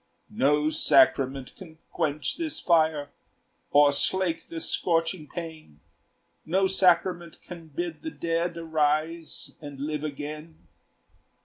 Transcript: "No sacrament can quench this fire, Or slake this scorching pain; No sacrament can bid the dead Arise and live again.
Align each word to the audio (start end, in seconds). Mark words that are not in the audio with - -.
"No 0.33 0.71
sacrament 0.71 1.55
can 1.55 1.77
quench 1.91 2.35
this 2.37 2.59
fire, 2.59 3.11
Or 3.69 3.93
slake 3.93 4.47
this 4.47 4.67
scorching 4.67 5.27
pain; 5.27 5.79
No 6.43 6.65
sacrament 6.65 7.39
can 7.43 7.67
bid 7.67 8.01
the 8.01 8.09
dead 8.09 8.57
Arise 8.57 9.51
and 9.61 9.79
live 9.79 10.03
again. 10.03 10.67